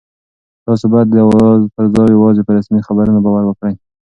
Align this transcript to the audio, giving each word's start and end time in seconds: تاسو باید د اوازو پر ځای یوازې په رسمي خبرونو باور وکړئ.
تاسو 0.65 0.85
باید 0.93 1.07
د 1.11 1.15
اوازو 1.27 1.65
پر 1.75 1.85
ځای 1.95 2.07
یوازې 2.15 2.41
په 2.47 2.51
رسمي 2.57 2.79
خبرونو 2.87 3.19
باور 3.25 3.43
وکړئ. 3.47 3.73